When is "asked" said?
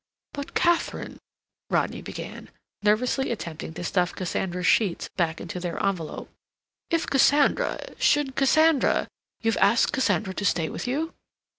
9.57-9.93